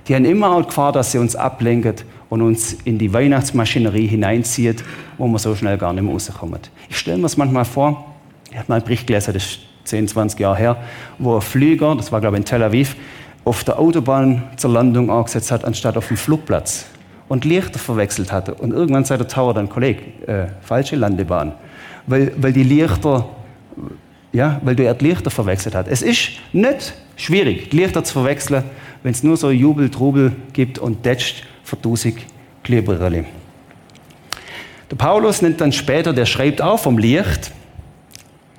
die 0.06 0.14
haben 0.14 0.24
immer 0.24 0.50
auch 0.50 0.66
Gefahr, 0.66 0.92
dass 0.92 1.12
sie 1.12 1.18
uns 1.18 1.36
ablenken 1.36 1.94
und 2.30 2.42
uns 2.42 2.72
in 2.84 2.98
die 2.98 3.12
Weihnachtsmaschinerie 3.12 4.06
hineinzieht, 4.06 4.82
wo 5.18 5.26
man 5.26 5.38
so 5.38 5.54
schnell 5.54 5.78
gar 5.78 5.92
nicht 5.92 6.02
mehr 6.02 6.12
rauskommen. 6.12 6.60
Ich 6.88 6.98
stelle 6.98 7.18
mir 7.18 7.26
es 7.26 7.36
manchmal 7.36 7.64
vor, 7.64 8.14
ich 8.50 8.56
habe 8.56 8.64
mal 8.68 8.76
einen 8.76 8.84
Bericht 8.84 9.06
gelesen, 9.06 9.34
das 9.34 9.58
10, 9.88 10.08
20 10.08 10.40
Jahre 10.40 10.56
her, 10.56 10.76
wo 11.18 11.36
ein 11.36 11.40
Flieger, 11.40 11.94
das 11.96 12.12
war 12.12 12.20
glaube 12.20 12.36
ich 12.36 12.40
in 12.40 12.44
Tel 12.44 12.62
Aviv, 12.62 12.96
auf 13.44 13.64
der 13.64 13.78
Autobahn 13.78 14.44
zur 14.56 14.70
Landung 14.70 15.10
angesetzt 15.10 15.50
hat, 15.50 15.64
anstatt 15.64 15.96
auf 15.96 16.08
dem 16.08 16.16
Flugplatz 16.16 16.86
und 17.28 17.44
Lichter 17.44 17.78
verwechselt 17.78 18.32
hatte. 18.32 18.54
Und 18.54 18.72
irgendwann 18.72 19.04
sagt 19.04 19.20
der 19.20 19.28
Tower 19.28 19.54
dann, 19.54 19.68
Kollege, 19.68 20.02
äh, 20.26 20.46
falsche 20.60 20.96
Landebahn. 20.96 21.52
Weil, 22.06 22.32
weil 22.36 22.52
die 22.52 22.62
Lichter, 22.62 23.28
ja, 24.32 24.60
weil 24.62 24.76
du 24.76 24.94
die 24.94 25.04
Lichter 25.04 25.30
verwechselt 25.30 25.74
hast. 25.74 25.88
Es 25.88 26.02
ist 26.02 26.30
nicht 26.52 26.94
schwierig, 27.16 27.70
die 27.70 27.76
Lichter 27.76 28.04
zu 28.04 28.14
verwechseln, 28.14 28.64
wenn 29.02 29.12
es 29.12 29.22
nur 29.22 29.36
so 29.36 29.50
Jubel, 29.50 29.90
Trubel 29.90 30.32
gibt 30.52 30.78
und 30.78 31.04
detscht 31.04 31.44
verdusig 31.64 32.26
Kleberelle. 32.64 33.24
Der 34.90 34.96
Paulus 34.96 35.42
nennt 35.42 35.60
dann 35.60 35.72
später, 35.72 36.12
der 36.12 36.26
schreibt 36.26 36.62
auch 36.62 36.78
vom 36.78 36.98
Licht, 36.98 37.52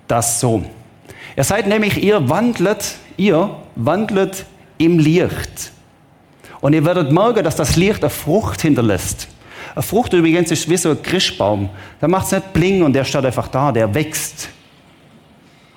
das 0.07 0.39
so. 0.39 0.63
Er 1.39 1.45
sagt 1.45 1.67
nämlich, 1.67 2.03
ihr 2.03 2.27
wandlet, 2.27 2.95
ihr 3.15 3.49
wandlet 3.77 4.45
im 4.77 4.99
Licht. 4.99 5.71
Und 6.59 6.73
ihr 6.73 6.83
werdet 6.83 7.13
merken, 7.13 7.45
dass 7.45 7.55
das 7.55 7.77
Licht 7.77 8.03
eine 8.03 8.09
Frucht 8.09 8.61
hinterlässt. 8.61 9.29
Eine 9.73 9.81
Frucht 9.81 10.11
übrigens 10.11 10.51
ist 10.51 10.69
wie 10.69 10.75
so 10.75 10.89
ein 10.89 11.01
Christbaum. 11.01 11.69
Da 12.01 12.09
macht 12.09 12.25
es 12.25 12.33
nicht 12.33 12.51
bling 12.51 12.83
und 12.83 12.91
der 12.91 13.05
steht 13.05 13.23
einfach 13.23 13.47
da, 13.47 13.71
der 13.71 13.95
wächst. 13.95 14.49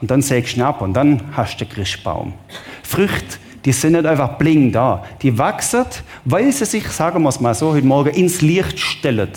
Und 0.00 0.11
dann 0.11 0.21
sägst 0.21 0.57
du 0.57 0.66
ab 0.66 0.83
und 0.83 0.95
dann 0.95 1.23
hast 1.37 1.61
du 1.61 1.64
den 1.64 1.73
Christbaum. 1.73 2.33
Früchte, 2.83 3.38
die 3.64 3.71
sind 3.71 3.92
nicht 3.92 4.04
einfach 4.04 4.38
bling 4.38 4.73
da. 4.73 5.04
Die 5.23 5.38
wachsen, 5.38 5.85
weil 6.25 6.50
sie 6.50 6.64
sich, 6.64 6.88
sagen 6.88 7.23
wir 7.23 7.28
es 7.28 7.38
mal 7.38 7.54
so, 7.54 7.73
heute 7.73 7.87
Morgen 7.87 8.11
ins 8.11 8.40
Licht 8.40 8.81
stellen. 8.81 9.31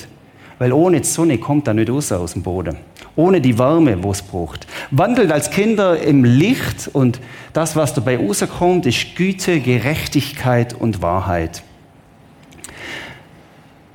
Weil 0.57 0.73
ohne 0.73 1.01
die 1.01 1.07
Sonne 1.07 1.37
kommt 1.37 1.67
da 1.67 1.73
nicht 1.75 1.91
raus 1.91 2.11
aus 2.11 2.33
dem 2.33 2.41
Boden. 2.41 2.77
Ohne 3.15 3.39
die 3.39 3.57
Wärme, 3.57 4.03
wo 4.03 4.11
es 4.11 4.21
braucht. 4.21 4.67
Wandelt 4.91 5.31
als 5.31 5.49
Kinder 5.49 6.01
im 6.01 6.23
Licht 6.23 6.89
und 6.91 7.21
das, 7.53 7.75
was 7.75 7.93
dabei 7.93 8.17
rauskommt, 8.17 8.85
ist 8.85 9.15
Güte, 9.15 9.61
Gerechtigkeit 9.61 10.73
und 10.73 11.01
Wahrheit. 11.01 11.63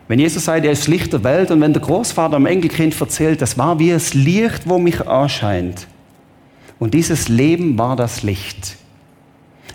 Wenn 0.09 0.19
Jesus 0.19 0.47
sagt, 0.47 0.65
er 0.65 0.73
ist 0.73 0.89
Licht 0.89 1.13
der 1.13 1.23
Welt 1.23 1.51
und 1.51 1.61
wenn 1.61 1.73
der 1.73 1.83
Großvater 1.83 2.35
am 2.35 2.47
Enkelkind 2.47 3.01
erzählt, 3.01 3.41
das 3.41 3.57
war 3.59 3.79
wie 3.79 3.91
das 3.91 4.15
Licht, 4.15 4.69
wo 4.69 4.79
mich 4.79 4.99
erscheint. 5.01 5.87
Und 6.81 6.95
dieses 6.95 7.29
Leben 7.29 7.79
war 7.79 7.95
das 7.95 8.23
Licht. 8.23 8.77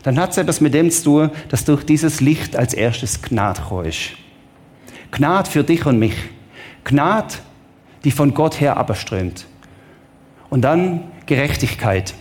Dann 0.03 0.19
hat 0.19 0.31
es 0.31 0.37
etwas 0.37 0.59
mit 0.59 0.73
dem 0.73 0.91
zu 0.91 1.03
tun, 1.03 1.29
dass 1.49 1.63
durch 1.63 1.83
dieses 1.83 2.19
Licht 2.19 2.55
als 2.55 2.73
erstes 2.73 3.21
Gnade 3.21 3.61
ist. 3.87 4.11
Gnade 5.11 5.49
für 5.49 5.63
dich 5.63 5.85
und 5.85 5.99
mich. 5.99 6.15
Gnade, 6.83 7.35
die 8.05 8.12
von 8.12 8.33
Gott 8.33 8.62
her 8.62 8.77
abströmt. 8.77 9.45
Und 10.50 10.62
dann 10.62 11.03
Gerechtigkeit. 11.25 12.13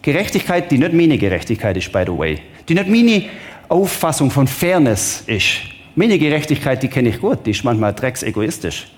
Gerechtigkeit, 0.00 0.70
die 0.72 0.78
nicht 0.78 0.94
meine 0.94 1.18
Gerechtigkeit 1.18 1.76
ist, 1.76 1.92
by 1.92 2.02
the 2.06 2.18
way. 2.18 2.38
Die 2.68 2.74
nicht 2.74 2.88
meine 2.88 3.24
Auffassung 3.68 4.30
von 4.30 4.48
Fairness 4.48 5.22
ist. 5.26 5.58
Meine 5.94 6.18
Gerechtigkeit, 6.18 6.82
die 6.82 6.88
kenne 6.88 7.10
ich 7.10 7.20
gut, 7.20 7.46
die 7.46 7.50
ist 7.50 7.64
manchmal 7.64 7.94
drecksegoistisch. 7.94 8.88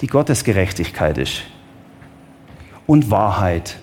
Die 0.00 0.06
Gottesgerechtigkeit 0.06 1.18
ist. 1.18 1.42
Und 2.86 3.10
Wahrheit. 3.10 3.76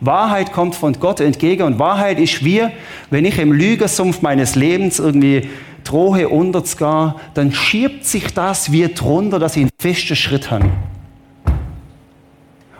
Wahrheit 0.00 0.52
kommt 0.52 0.74
von 0.74 0.94
Gott 0.94 1.20
entgegen 1.20 1.62
und 1.62 1.78
Wahrheit 1.78 2.18
ist 2.18 2.44
wie, 2.44 2.62
wenn 3.10 3.24
ich 3.24 3.38
im 3.38 3.52
Lügesumpf 3.52 4.22
meines 4.22 4.54
Lebens 4.54 4.98
irgendwie 4.98 5.48
drohe 5.84 6.28
unterzugehen, 6.28 7.14
dann 7.34 7.52
schiebt 7.52 8.04
sich 8.04 8.32
das 8.34 8.72
wie 8.72 8.88
drunter, 8.88 9.38
dass 9.38 9.56
ich 9.56 9.62
einen 9.62 9.70
festen 9.78 10.16
Schritt 10.16 10.50
habe. 10.50 10.70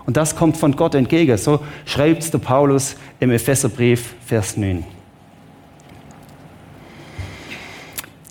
Und 0.07 0.17
das 0.17 0.37
kommt 0.37 0.57
von 0.57 0.77
Gott 0.77 0.95
entgegen. 0.95 1.37
So 1.39 1.61
schreibt 1.87 2.23
es 2.23 2.31
der 2.31 2.39
Paulus 2.39 2.97
im 3.21 3.31
Epheserbrief, 3.31 4.15
Vers 4.27 4.57
9. 4.57 4.85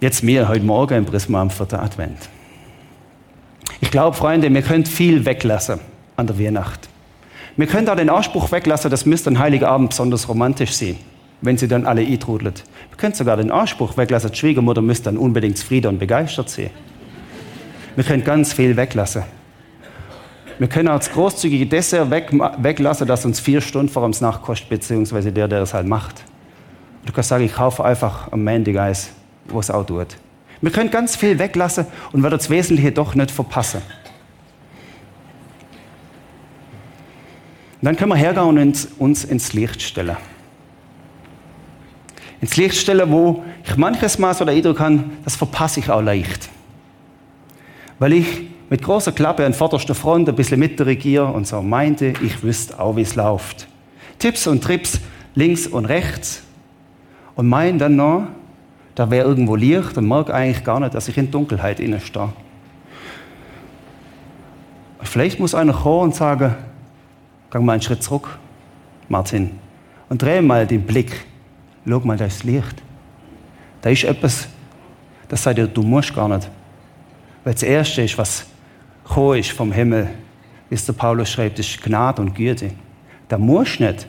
Jetzt 0.01 0.21
mir 0.21 0.49
heute 0.49 0.65
Morgen 0.65 0.95
im 0.95 1.05
Prisma 1.05 1.41
am 1.41 1.49
4. 1.49 1.81
Advent. 1.81 2.17
Ich 3.79 3.89
glaube, 3.89 4.15
Freunde, 4.15 4.53
wir 4.53 4.61
können 4.61 4.85
viel 4.85 5.25
weglassen 5.25 5.79
an 6.15 6.27
der 6.27 6.37
Weihnacht. 6.37 6.89
Wir 7.55 7.67
können 7.67 7.85
da 7.85 7.95
den 7.95 8.09
Anspruch 8.09 8.51
weglassen, 8.51 8.89
das 8.89 9.05
müsste 9.05 9.29
ein 9.29 9.39
Heiliger 9.39 9.69
Abend 9.69 9.89
besonders 9.89 10.27
romantisch 10.27 10.73
sein, 10.73 10.97
wenn 11.43 11.57
sie 11.57 11.67
dann 11.67 11.85
alle 11.85 12.01
eintrudelt. 12.01 12.63
Wir 12.89 12.97
können 12.97 13.13
sogar 13.13 13.37
den 13.37 13.51
Anspruch 13.51 13.97
weglassen, 13.97 14.31
die 14.31 14.37
Schwiegermutter 14.37 14.81
müsste 14.81 15.05
dann 15.05 15.17
unbedingt 15.17 15.57
zufrieden 15.57 15.87
und 15.87 15.99
begeistert 15.99 16.49
sein. 16.49 16.69
Wir 17.95 18.03
können 18.03 18.23
ganz 18.23 18.53
viel 18.53 18.75
weglassen. 18.75 19.23
Wir 20.57 20.67
können 20.67 20.87
auch 20.87 20.97
das 20.97 21.11
großzügige 21.11 21.65
Dessert 21.65 22.09
weg, 22.09 22.31
weglassen, 22.57 23.07
das 23.07 23.25
uns 23.25 23.39
vier 23.39 23.59
Stunden 23.61 23.89
vor 23.89 24.03
uns 24.03 24.21
nachkostet, 24.21 24.69
beziehungsweise 24.69 25.31
der, 25.31 25.47
der 25.47 25.61
es 25.61 25.73
halt 25.73 25.87
macht. 25.87 26.23
Du 27.05 27.11
kannst 27.11 27.29
sagen, 27.29 27.43
ich 27.43 27.53
kaufe 27.53 27.83
einfach 27.83 28.31
am 28.31 28.43
Mandy 28.43 28.77
Eis, 28.77 29.11
wo 29.47 29.59
es 29.59 29.69
auch 29.69 29.85
tut. 29.85 30.07
Wir 30.61 30.71
können 30.71 30.91
ganz 30.91 31.15
viel 31.15 31.37
weglassen 31.39 31.85
und 32.13 32.23
werden 32.23 32.37
das 32.37 32.49
Wesentliche 32.49 32.91
doch 32.93 33.15
nicht 33.15 33.31
verpassen. 33.31 33.81
Und 37.81 37.85
dann 37.85 37.97
können 37.97 38.11
wir 38.11 38.15
hergehen 38.15 38.57
und 38.57 38.87
uns 38.97 39.25
ins 39.25 39.51
Licht 39.51 39.81
stellen. 39.81 40.15
Ins 42.43 42.57
Licht 42.57 42.75
stellen, 42.75 43.09
wo 43.09 43.41
ich 43.63 43.77
manches 43.77 44.19
Mal 44.19 44.33
so 44.33 44.43
den 44.43 44.57
Eindruck 44.57 44.77
habe, 44.81 45.05
das 45.23 45.37
verpasse 45.37 45.79
ich 45.79 45.89
auch 45.89 46.01
leicht. 46.01 46.49
Weil 47.99 48.11
ich 48.11 48.27
mit 48.69 48.83
großer 48.83 49.13
Klappe 49.13 49.45
an 49.45 49.53
vorderster 49.53 49.95
Front 49.95 50.27
ein 50.27 50.35
bisschen 50.35 50.59
mitregiere 50.59 51.25
und 51.25 51.47
so 51.47 51.61
meinte, 51.61 52.07
ich 52.21 52.43
wüsste 52.43 52.77
auch, 52.77 52.97
wie 52.97 53.03
es 53.03 53.15
läuft. 53.15 53.69
Tipps 54.19 54.45
und 54.45 54.61
Trips 54.61 54.99
links 55.35 55.67
und 55.67 55.85
rechts 55.85 56.43
und 57.35 57.47
mein 57.47 57.79
dann 57.79 57.95
noch, 57.95 58.27
da 58.93 59.09
wäre 59.09 59.25
irgendwo 59.25 59.55
Licht 59.55 59.97
und 59.97 60.05
merke 60.05 60.33
eigentlich 60.33 60.65
gar 60.65 60.81
nicht, 60.81 60.95
dass 60.95 61.07
ich 61.07 61.17
in 61.17 61.31
Dunkelheit 61.31 61.79
innen 61.79 62.01
stehe. 62.01 62.33
Vielleicht 65.01 65.39
muss 65.39 65.55
einer 65.55 65.71
kommen 65.71 66.09
und 66.09 66.15
sagen, 66.15 66.55
Gang 67.51 67.63
mal 67.63 67.71
einen 67.71 67.81
Schritt 67.81 68.03
zurück, 68.03 68.37
Martin, 69.07 69.51
und 70.09 70.21
dreh 70.21 70.41
mal 70.41 70.67
den 70.67 70.81
Blick. 70.81 71.25
Schau 71.87 71.99
mal, 71.99 72.17
da 72.17 72.25
ist 72.25 72.43
Licht. 72.43 72.81
Da 73.81 73.89
ist 73.89 74.03
etwas, 74.03 74.47
das 75.27 75.43
sagt 75.43 75.57
dir, 75.57 75.67
du 75.67 75.83
musst 75.83 76.15
gar 76.15 76.29
nicht. 76.29 76.49
Weil 77.43 77.53
das 77.53 77.63
Erste 77.63 78.01
ist, 78.01 78.17
was 78.17 78.45
gekommen 79.03 79.39
ist 79.39 79.51
vom 79.51 79.71
Himmel, 79.71 80.09
wie 80.69 80.75
es 80.75 80.85
der 80.85 80.93
Paulus 80.93 81.29
schreibt, 81.29 81.59
ist 81.59 81.81
Gnade 81.81 82.21
und 82.21 82.33
Güte. 82.33 82.71
Da 83.27 83.37
musst 83.37 83.79
du 83.79 83.83
nicht, 83.83 84.07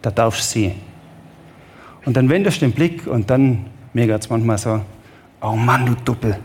da 0.00 0.10
darfst 0.10 0.40
du 0.40 0.58
sie. 0.58 0.72
Und 2.06 2.16
dann 2.16 2.28
wendest 2.28 2.62
du 2.62 2.66
den 2.66 2.72
Blick 2.72 3.06
und 3.06 3.28
dann, 3.28 3.66
mir 3.92 4.06
geht 4.06 4.20
es 4.20 4.30
manchmal 4.30 4.56
so, 4.56 4.80
oh 5.42 5.56
Mann, 5.56 5.84
du 5.84 5.94
Doppel. 6.04 6.38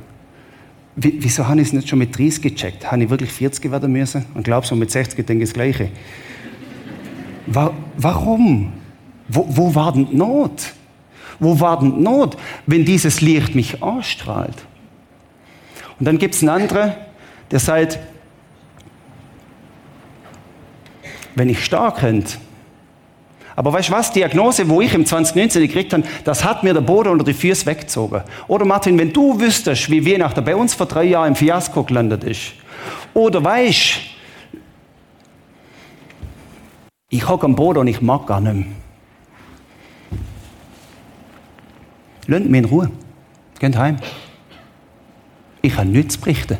Wieso 0.96 1.48
habe 1.48 1.62
ich 1.62 1.67
es 1.67 1.74
nicht 1.74 1.88
schon 1.88 2.00
mit 2.00 2.17
30 2.17 2.41
gecheckt? 2.41 2.91
Habe 2.91 3.03
ich 3.03 3.10
wirklich 3.10 3.31
40 3.31 3.72
werden 3.72 3.93
müssen? 3.93 4.25
Und 4.34 4.43
glaubst 4.43 4.72
du, 4.72 4.75
mit 4.75 4.91
60 4.91 5.25
denke 5.25 5.43
ich 5.43 5.50
das 5.50 5.53
Gleiche. 5.53 5.89
Warum? 7.48 8.74
Wo, 9.33 9.45
wo 9.47 9.75
war 9.75 9.93
denn 9.93 10.09
Not? 10.11 10.73
Wo 11.39 11.59
war 11.59 11.79
denn 11.79 12.03
Not, 12.03 12.38
wenn 12.65 12.85
dieses 12.85 13.21
Licht 13.21 13.55
mich 13.55 13.81
ausstrahlt? 13.81 14.65
Und 16.00 16.05
dann 16.05 16.17
gibt 16.17 16.35
es 16.35 16.41
einen 16.41 16.50
anderen, 16.50 16.93
der 17.50 17.59
sagt, 17.59 18.00
wenn 21.35 21.50
ich 21.50 21.63
stark 21.63 21.97
könnte, 22.00 22.33
Aber 23.55 23.73
weißt 23.73 23.89
du 23.89 23.93
was? 23.93 24.11
Die 24.11 24.19
Diagnose, 24.19 24.67
wo 24.69 24.81
ich 24.81 24.93
im 24.93 25.05
2019 25.05 25.61
gekriegt 25.61 25.93
habe, 25.93 26.03
das 26.23 26.43
hat 26.43 26.63
mir 26.63 26.73
der 26.73 26.81
Boden 26.81 27.09
unter 27.09 27.25
die 27.25 27.33
Füße 27.33 27.65
weggezogen. 27.65 28.23
Oder 28.47 28.65
Martin, 28.65 28.97
wenn 28.97 29.13
du 29.13 29.39
wüsstest, 29.39 29.89
wie 29.89 30.05
Weihnachten 30.05 30.43
bei 30.43 30.55
uns 30.55 30.73
vor 30.73 30.88
drei 30.88 31.03
Jahren 31.03 31.29
im 31.29 31.35
Fiasko 31.35 31.83
gelandet 31.83 32.23
ist. 32.23 32.53
Oder 33.13 33.43
weißt 33.43 34.00
ich 37.13 37.27
hocke 37.27 37.45
am 37.45 37.55
Boden 37.55 37.79
und 37.79 37.88
ich 37.88 38.01
mag 38.01 38.25
gar 38.25 38.39
nicht 38.39 38.53
mehr. 38.53 38.80
Lasst 42.27 42.45
mich 42.45 42.59
in 42.59 42.65
Ruhe. 42.65 42.91
Geht 43.59 43.77
heim. 43.77 43.97
Ich 45.61 45.75
habe 45.75 45.87
nichts 45.87 46.15
zu 46.15 46.21
berichten. 46.21 46.57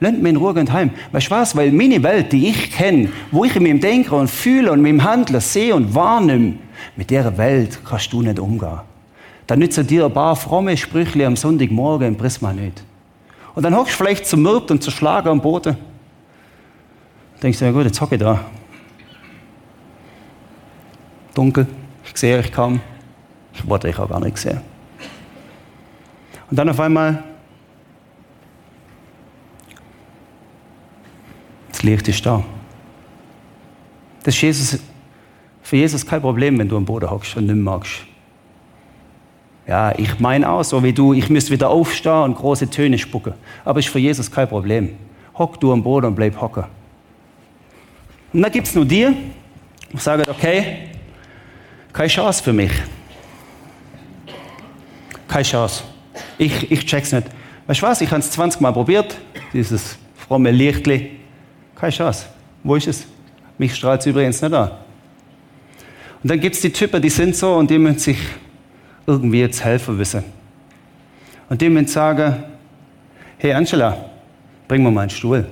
Lasst 0.00 0.18
mich 0.18 0.30
in 0.30 0.36
Ruhe, 0.36 0.54
geht 0.54 0.72
heim. 0.72 0.90
Weißt 1.12 1.26
du 1.26 1.30
was? 1.32 1.56
Weil 1.56 1.72
meine 1.72 2.02
Welt, 2.02 2.32
die 2.32 2.48
ich 2.48 2.72
kenne, 2.72 3.10
wo 3.30 3.44
ich 3.44 3.54
in 3.56 3.62
meinem 3.62 3.80
Denken 3.80 4.14
und 4.14 4.30
Fühlen 4.30 4.70
und 4.70 4.82
meinem 4.82 5.04
Handeln 5.04 5.40
sehe 5.40 5.74
und 5.74 5.94
wahrnehme, 5.94 6.54
mit 6.96 7.10
dieser 7.10 7.36
Welt 7.36 7.80
kannst 7.84 8.12
du 8.12 8.22
nicht 8.22 8.38
umgehen. 8.38 8.80
Dann 9.46 9.58
nützen 9.58 9.86
dir 9.86 10.06
ein 10.06 10.12
paar 10.12 10.36
fromme 10.36 10.76
Sprüche 10.76 11.26
am 11.26 11.36
Sonntagmorgen 11.36 12.08
im 12.08 12.16
Prisma 12.16 12.52
nicht. 12.52 12.82
Und 13.54 13.64
dann 13.64 13.76
hockst 13.76 13.92
du 13.98 14.04
vielleicht 14.04 14.26
zermürbt 14.26 14.70
und 14.70 14.82
zerschlagen 14.82 15.28
am 15.28 15.40
Boden. 15.40 15.76
Denkst 17.42 17.58
du, 17.58 17.64
ja 17.64 17.72
gut, 17.72 17.84
jetzt 17.84 18.00
hocke 18.00 18.14
ich 18.14 18.20
da. 18.20 18.40
Dunkel, 21.34 21.66
ich 22.04 22.16
sehe 22.16 22.38
euch 22.38 22.52
kaum. 22.52 22.80
Ich 23.54 23.68
wollte 23.68 23.88
euch 23.88 23.98
auch 23.98 24.08
gar 24.08 24.20
nicht 24.20 24.38
sehen. 24.38 24.60
Und 26.50 26.56
dann 26.56 26.68
auf 26.68 26.80
einmal, 26.80 27.22
das 31.70 31.82
Licht 31.82 32.08
ist 32.08 32.24
da. 32.24 32.42
Das 34.22 34.34
ist 34.34 34.40
Jesus, 34.40 34.78
für 35.62 35.76
Jesus 35.76 36.04
kein 36.04 36.20
Problem, 36.20 36.58
wenn 36.58 36.68
du 36.68 36.76
am 36.76 36.84
Boden 36.84 37.10
hockst 37.10 37.36
und 37.36 37.46
nicht 37.46 37.56
magst. 37.56 38.00
Ja, 39.66 39.96
ich 39.96 40.18
meine 40.18 40.50
auch, 40.50 40.64
so 40.64 40.82
wie 40.82 40.92
du, 40.92 41.12
ich 41.12 41.28
müsste 41.30 41.52
wieder 41.52 41.70
aufstehen 41.70 42.22
und 42.22 42.34
große 42.34 42.68
Töne 42.68 42.98
spucken. 42.98 43.34
Aber 43.64 43.78
ist 43.78 43.88
für 43.88 44.00
Jesus 44.00 44.30
kein 44.30 44.48
Problem. 44.48 44.96
Hock 45.38 45.60
du 45.60 45.72
am 45.72 45.82
Boden 45.82 46.06
und 46.06 46.16
bleib 46.16 46.40
hocken. 46.40 46.64
Und 48.32 48.42
dann 48.42 48.50
gibt 48.50 48.66
es 48.66 48.74
nur 48.74 48.84
dir, 48.84 49.14
und 49.92 50.00
sagen, 50.00 50.24
okay, 50.28 50.88
keine 51.92 52.08
Chance 52.08 52.42
für 52.42 52.52
mich. 52.52 52.72
Keine 55.40 55.48
Chance. 55.48 55.84
Ich, 56.36 56.70
ich 56.70 56.84
check's 56.84 57.12
nicht. 57.12 57.26
Weißt 57.66 57.80
du 57.80 57.86
was? 57.86 58.02
Ich 58.02 58.10
habe 58.10 58.20
es 58.20 58.30
20 58.30 58.60
Mal 58.60 58.72
probiert, 58.72 59.16
dieses 59.54 59.96
fromme 60.14 60.50
Lichtli. 60.50 61.12
Keine 61.74 61.92
Chance. 61.92 62.26
Wo 62.62 62.74
ist 62.76 62.86
es? 62.88 63.06
Mich 63.56 63.74
strahlt 63.74 64.02
es 64.02 64.06
übrigens 64.06 64.42
nicht 64.42 64.52
an. 64.52 64.70
Und 66.22 66.30
dann 66.30 66.38
gibt 66.38 66.56
es 66.56 66.60
die 66.60 66.70
Typen, 66.70 67.00
die 67.00 67.08
sind 67.08 67.34
so 67.34 67.54
und 67.54 67.70
die 67.70 67.78
müssen 67.78 67.98
sich 67.98 68.18
irgendwie 69.06 69.40
jetzt 69.40 69.64
helfen 69.64 69.98
wissen. 69.98 70.24
Und 71.48 71.58
die 71.58 71.70
müssen 71.70 71.86
sagen, 71.86 72.44
hey 73.38 73.54
Angela, 73.54 73.96
bring 74.68 74.82
mir 74.82 74.90
mal 74.90 75.00
einen 75.00 75.10
Stuhl. 75.10 75.46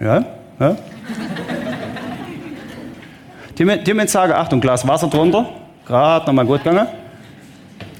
Ja? 0.00 0.24
ja? 0.58 0.76
Die, 3.56 3.84
die 3.84 3.94
müssen 3.94 4.08
sagen, 4.08 4.32
Achtung, 4.32 4.60
Glas 4.60 4.84
Wasser 4.88 5.06
drunter, 5.06 5.50
gerade 5.86 6.26
nochmal 6.26 6.46
gut 6.46 6.64
gegangen. 6.64 6.88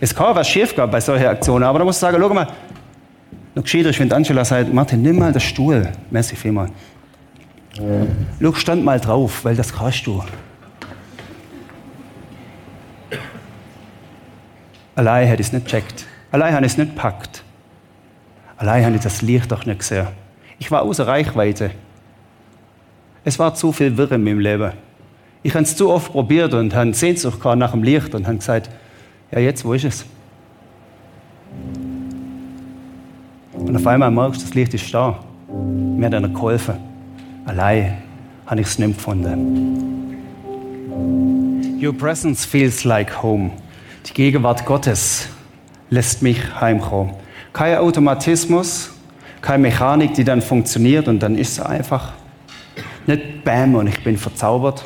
Es 0.02 0.12
kann 0.12 0.26
auch 0.26 0.34
was 0.34 0.48
schief 0.48 0.74
gehen 0.74 0.90
bei 0.90 1.00
solchen 1.00 1.26
Aktionen, 1.26 1.62
aber 1.62 1.78
da 1.78 1.84
muss 1.84 1.94
ich 1.94 2.00
sagen, 2.00 2.16
schau 2.20 2.34
mal, 2.34 2.48
noch 3.54 3.62
gescheiter 3.62 3.90
ist, 3.90 4.00
wenn 4.00 4.10
Angela 4.10 4.44
sagt, 4.44 4.74
Martin, 4.74 5.00
nimm 5.00 5.16
mal 5.16 5.30
den 5.30 5.40
Stuhl. 5.40 5.92
Merci 6.10 6.34
vielmal. 6.34 6.70
Ja. 7.74 7.84
Schau, 8.40 8.52
stand 8.54 8.84
mal 8.84 8.98
drauf, 8.98 9.44
weil 9.44 9.54
das 9.54 9.72
kannst 9.72 10.04
du. 10.04 10.20
Allein 14.96 15.28
hätte 15.28 15.40
ich 15.40 15.46
es 15.46 15.52
nicht 15.52 15.68
checkt. 15.68 16.04
Allein 16.32 16.52
habe 16.52 16.66
ich 16.66 16.72
es 16.72 16.78
nicht 16.78 16.96
packt. 16.96 17.44
Allein 18.56 18.84
habe 18.84 18.96
ich 18.96 19.02
das 19.02 19.22
Licht 19.22 19.52
doch 19.52 19.64
nicht 19.66 19.78
gesehen. 19.78 20.08
Ich 20.58 20.68
war 20.72 20.82
außer 20.82 21.06
Reichweite. 21.06 21.70
Es 23.22 23.38
war 23.38 23.54
zu 23.54 23.70
viel 23.70 23.96
Wirre 23.96 24.16
in 24.16 24.24
meinem 24.24 24.40
Leben. 24.40 24.72
Ich 25.44 25.54
habe 25.54 25.62
es 25.62 25.76
zu 25.76 25.90
oft 25.90 26.10
probiert 26.10 26.54
und 26.54 26.74
habe 26.74 26.92
Sehnsucht 26.92 27.38
nach 27.54 27.70
dem 27.70 27.84
Licht 27.84 28.16
und 28.16 28.26
habe 28.26 28.38
gesagt, 28.38 28.68
ja 29.32 29.40
jetzt, 29.40 29.64
wo 29.64 29.72
ist 29.72 29.84
es? 29.84 30.04
Und 33.54 33.76
auf 33.76 33.86
einmal 33.86 34.10
merkst 34.10 34.42
du, 34.42 34.46
das 34.46 34.54
Licht 34.54 34.74
ist 34.74 34.92
da. 34.92 35.18
Mir 35.48 36.06
hat 36.06 36.14
einer 36.14 36.28
geholfen. 36.28 36.74
Allein 37.44 37.98
habe 38.46 38.60
ich 38.60 38.66
es 38.66 38.78
nicht 38.78 38.96
gefunden. 38.96 40.18
Your 41.82 41.96
presence 41.96 42.44
feels 42.44 42.84
like 42.84 43.22
home. 43.22 43.50
Die 44.06 44.12
Gegenwart 44.14 44.64
Gottes 44.66 45.28
lässt 45.90 46.22
mich 46.22 46.38
heimkommen. 46.60 47.14
Kein 47.52 47.78
Automatismus, 47.78 48.90
keine 49.40 49.62
Mechanik, 49.62 50.14
die 50.14 50.24
dann 50.24 50.40
funktioniert 50.40 51.08
und 51.08 51.20
dann 51.20 51.36
ist 51.36 51.52
es 51.52 51.60
einfach. 51.60 52.12
Nicht 53.06 53.44
Bam 53.44 53.74
und 53.74 53.88
ich 53.88 54.02
bin 54.04 54.16
verzaubert, 54.16 54.84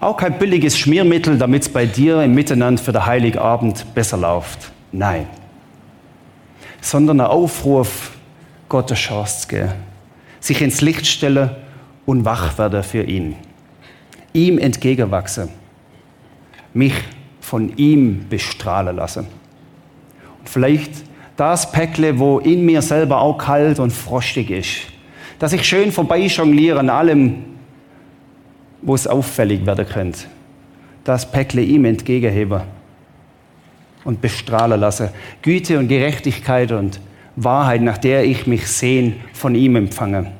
auch 0.00 0.16
kein 0.16 0.38
billiges 0.38 0.78
Schmiermittel, 0.78 1.38
damit 1.38 1.62
es 1.62 1.68
bei 1.68 1.86
dir 1.86 2.22
im 2.22 2.34
Miteinander 2.34 2.82
für 2.82 2.92
den 2.92 3.06
Heiligabend 3.06 3.94
besser 3.94 4.16
läuft. 4.16 4.70
Nein. 4.92 5.26
Sondern 6.80 7.20
ein 7.20 7.26
Aufruf, 7.26 8.12
Gott 8.68 8.90
eine 8.90 8.98
Chance 8.98 9.42
zu 9.42 9.48
geben. 9.48 9.72
Sich 10.40 10.60
ins 10.60 10.80
Licht 10.80 11.06
stellen 11.06 11.50
und 12.06 12.24
wach 12.24 12.58
werden 12.58 12.82
für 12.82 13.02
ihn. 13.02 13.36
Ihm 14.32 14.58
entgegenwachsen. 14.58 15.48
Mich 16.74 16.94
von 17.40 17.76
ihm 17.76 18.26
bestrahlen 18.28 18.96
lassen. 18.96 19.26
Und 20.40 20.48
vielleicht 20.48 20.90
das 21.36 21.70
Päckle, 21.72 22.18
wo 22.18 22.38
in 22.38 22.64
mir 22.64 22.82
selber 22.82 23.20
auch 23.20 23.38
kalt 23.38 23.78
und 23.78 23.92
frostig 23.92 24.50
ist. 24.50 24.76
Dass 25.38 25.52
ich 25.52 25.64
schön 25.64 25.92
vorbeijongliere 25.92 26.78
an 26.78 26.90
allem, 26.90 27.53
wo 28.84 28.94
es 28.94 29.06
auffällig 29.06 29.66
werden 29.66 29.86
könnte. 29.86 30.20
Das 31.02 31.30
Päckle 31.30 31.62
ihm 31.62 31.84
entgegenheben 31.86 32.62
und 34.04 34.20
bestrahlen 34.20 34.78
lassen. 34.78 35.08
Güte 35.42 35.78
und 35.78 35.88
Gerechtigkeit 35.88 36.70
und 36.70 37.00
Wahrheit, 37.36 37.82
nach 37.82 37.98
der 37.98 38.24
ich 38.24 38.46
mich 38.46 38.68
sehen, 38.68 39.16
von 39.32 39.54
ihm 39.54 39.76
empfange. 39.76 40.30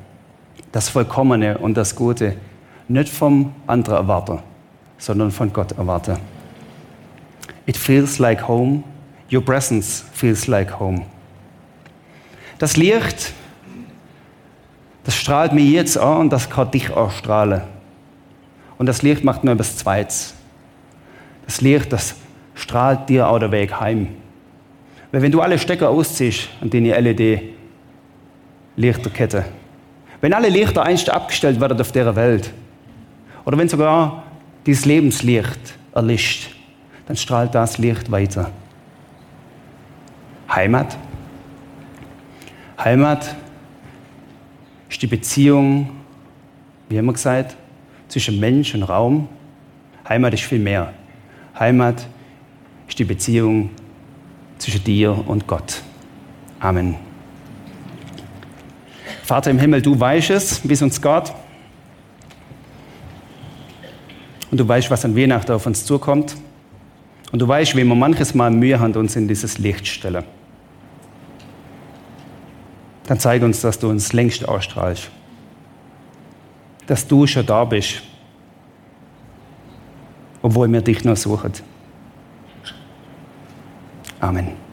Das 0.71 0.89
Vollkommene 0.89 1.57
und 1.57 1.75
das 1.75 1.95
Gute 1.95 2.35
nicht 2.87 3.09
vom 3.09 3.53
anderen 3.65 3.97
erwarte, 3.97 4.39
sondern 4.97 5.31
von 5.31 5.51
Gott 5.51 5.71
erwarte. 5.73 6.17
It 7.65 7.75
feels 7.75 8.19
like 8.19 8.47
home. 8.47 8.83
Your 9.33 9.43
presence 9.43 10.05
feels 10.13 10.45
like 10.45 10.79
home. 10.79 11.01
Das 12.59 12.77
Licht, 12.77 13.33
das 15.03 15.15
strahlt 15.15 15.51
mir 15.51 15.63
jetzt 15.63 15.97
an 15.97 16.19
und 16.19 16.29
das 16.29 16.49
kann 16.49 16.69
dich 16.69 16.91
auch 16.91 17.11
strahlen. 17.11 17.61
Und 18.77 18.87
das 18.87 19.01
Licht 19.01 19.23
macht 19.23 19.43
nur 19.43 19.53
etwas 19.53 19.77
Zweites. 19.77 20.35
Das 21.45 21.61
Licht, 21.61 21.93
das 21.93 22.15
strahlt 22.55 23.07
dir 23.09 23.27
auch 23.27 23.39
der 23.39 23.51
Weg 23.51 23.79
heim. 23.79 24.07
Weil 25.11 25.21
wenn 25.21 25.31
du 25.31 25.41
alle 25.41 25.59
Stecker 25.59 25.89
ausziehst 25.89 26.49
an 26.61 26.69
deine 26.69 26.99
LED-Lichterkette, 26.99 29.45
wenn 30.21 30.33
alle 30.33 30.49
Lichter 30.49 30.83
einst 30.83 31.09
abgestellt 31.09 31.61
werden 31.61 31.79
auf 31.79 31.91
der 31.91 32.15
Welt, 32.15 32.51
oder 33.45 33.57
wenn 33.57 33.69
sogar 33.69 34.23
dieses 34.65 34.85
Lebenslicht 34.85 35.77
erlischt, 35.93 36.49
dann 37.05 37.15
strahlt 37.15 37.53
das 37.53 37.77
Licht 37.77 38.11
weiter. 38.11 38.49
Heimat. 40.49 40.97
Heimat 42.77 43.35
ist 44.89 45.01
die 45.01 45.07
Beziehung, 45.07 45.91
wie 46.89 46.95
wir 46.95 47.13
gesagt, 47.13 47.55
zwischen 48.15 48.39
Mensch 48.39 48.73
und 48.73 48.83
Raum. 48.83 49.27
Heimat 50.07 50.33
ist 50.33 50.43
viel 50.43 50.59
mehr. 50.59 50.93
Heimat 51.59 52.07
ist 52.87 52.97
die 52.97 53.03
Beziehung 53.03 53.71
zwischen 54.57 54.81
dir 54.85 55.21
und 55.27 55.45
Gott. 55.47 55.81
Amen. 56.61 56.95
Vater 59.21 59.51
im 59.51 59.59
Himmel, 59.59 59.81
du 59.81 59.99
weißt 59.99 60.29
es, 60.29 60.61
wie 60.63 60.71
es 60.71 60.81
uns 60.81 61.01
geht. 61.01 61.33
Und 64.49 64.61
du 64.61 64.65
weißt, 64.65 64.89
was 64.89 65.03
an 65.03 65.13
Weihnachten 65.17 65.51
auf 65.51 65.65
uns 65.65 65.83
zukommt. 65.83 66.37
Und 67.33 67.39
du 67.39 67.47
weißt, 67.49 67.75
wie 67.75 67.83
wir 67.83 67.95
manches 67.95 68.33
Mal 68.33 68.49
Mühe 68.49 68.79
haben, 68.79 68.93
uns 68.93 69.17
in 69.17 69.27
dieses 69.27 69.57
Licht 69.57 69.87
stellen. 69.87 70.23
Dann 73.07 73.19
zeig 73.19 73.43
uns, 73.43 73.59
dass 73.59 73.77
du 73.77 73.89
uns 73.89 74.13
längst 74.13 74.47
ausstrahlst 74.47 75.11
dass 76.87 77.07
du 77.07 77.25
schon 77.25 77.45
da 77.45 77.63
bist, 77.65 78.01
obwohl 80.41 80.71
wir 80.71 80.81
dich 80.81 81.03
noch 81.03 81.15
suchen. 81.15 81.53
Amen. 84.19 84.64